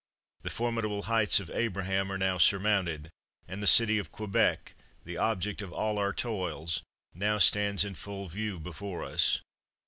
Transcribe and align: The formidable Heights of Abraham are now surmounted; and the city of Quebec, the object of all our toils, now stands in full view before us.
The 0.41 0.49
formidable 0.49 1.03
Heights 1.03 1.39
of 1.39 1.51
Abraham 1.51 2.11
are 2.11 2.17
now 2.17 2.39
surmounted; 2.39 3.11
and 3.47 3.61
the 3.61 3.67
city 3.67 3.99
of 3.99 4.11
Quebec, 4.11 4.73
the 5.05 5.19
object 5.19 5.61
of 5.61 5.71
all 5.71 5.99
our 5.99 6.11
toils, 6.11 6.81
now 7.13 7.37
stands 7.37 7.85
in 7.85 7.93
full 7.93 8.27
view 8.27 8.59
before 8.59 9.03
us. 9.03 9.41